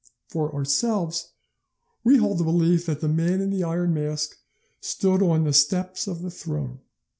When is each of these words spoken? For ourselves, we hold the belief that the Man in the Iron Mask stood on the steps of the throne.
For 0.29 0.51
ourselves, 0.51 1.33
we 2.03 2.17
hold 2.17 2.39
the 2.39 2.43
belief 2.43 2.87
that 2.87 3.01
the 3.01 3.07
Man 3.07 3.39
in 3.39 3.51
the 3.51 3.63
Iron 3.63 3.93
Mask 3.93 4.35
stood 4.79 5.21
on 5.21 5.43
the 5.43 5.53
steps 5.53 6.07
of 6.07 6.23
the 6.23 6.31
throne. 6.31 6.79